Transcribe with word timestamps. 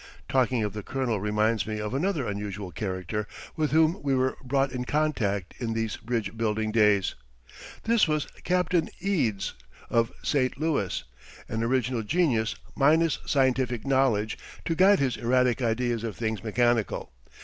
Talking 0.27 0.63
of 0.63 0.73
the 0.73 0.81
Colonel 0.81 1.19
reminds 1.19 1.67
me 1.67 1.79
of 1.79 1.93
another 1.93 2.25
unusual 2.27 2.71
character 2.71 3.27
with 3.55 3.69
whom 3.69 4.01
we 4.01 4.15
were 4.15 4.35
brought 4.43 4.71
in 4.71 4.83
contact 4.83 5.53
in 5.59 5.73
these 5.73 5.97
bridge 5.97 6.35
building 6.35 6.71
days. 6.71 7.13
This 7.83 8.07
was 8.07 8.25
Captain 8.43 8.89
Eads, 8.99 9.53
of 9.91 10.11
St. 10.23 10.59
Louis, 10.59 11.03
an 11.47 11.61
original 11.61 12.01
genius 12.01 12.55
minus 12.75 13.19
scientific 13.27 13.85
knowledge 13.85 14.39
to 14.65 14.73
guide 14.73 14.97
his 14.97 15.17
erratic 15.17 15.61
ideas 15.61 16.03
of 16.03 16.15
things 16.17 16.43
mechanical. 16.43 17.11